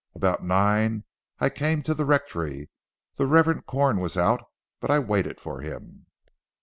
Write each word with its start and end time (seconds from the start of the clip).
About 0.15 0.43
nine 0.43 1.03
I 1.37 1.49
came 1.51 1.83
to 1.83 1.93
the 1.93 2.05
rectory. 2.05 2.71
The 3.17 3.27
Reverend 3.27 3.67
Corn 3.67 3.99
was 3.99 4.17
out, 4.17 4.43
but 4.79 4.89
I 4.89 4.97
waited 4.97 5.39
for 5.39 5.61
him." 5.61 6.07